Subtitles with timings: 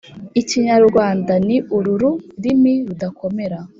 [0.41, 3.59] ikinyarwanda ni urururimi rudakomera